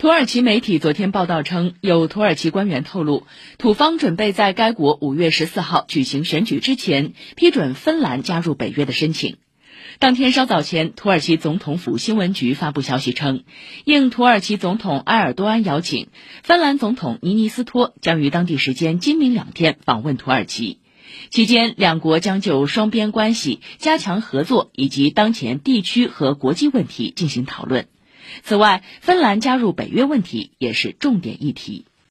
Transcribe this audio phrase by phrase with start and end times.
[0.00, 3.26] 土耳其媒体昨天报道称，有土耳其官员透露，
[3.58, 9.36] 土方准备在该国五月十四号举行选举之前批准芬兰加入北约的申请。
[9.98, 13.44] 当天稍早前，土耳其总统府新闻局发布消息称，
[13.84, 16.08] 应土耳其总统埃尔多安邀请，
[16.42, 20.78] 芬兰总统尼尼斯托将于当地时间今明两天访问土耳其，
[21.28, 27.86] 期间两国将就双边关系、加强合作以及当前地区和国际问题进行讨论。
[28.42, 31.86] 此外，芬兰加入北约问题也是重点议题。